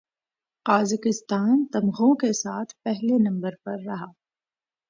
Kazakhstan 0.65 1.65
تمغوں 1.73 2.13
کے 2.15 2.31
ساتھ 2.33 2.73
پہلے 2.83 3.17
نمبر 3.29 3.55
پر 3.63 3.77
رہا 3.85 4.11